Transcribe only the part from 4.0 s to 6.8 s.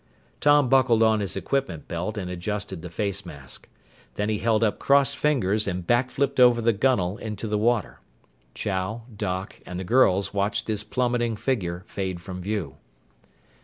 Then he held up crossed fingers and back flipped over the